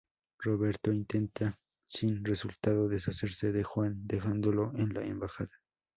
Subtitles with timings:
[0.39, 5.51] Roberto intenta sin resultado deshacerse de Jun dejándolo en la embajada.